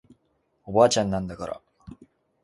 [0.63, 1.61] おばあちゃんなんだから